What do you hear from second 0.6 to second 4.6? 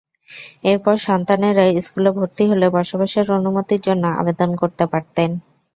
এরপর সন্তানেরা স্কুলে ভর্তি হলে বসবাসের অনুমতির জন্য আবেদন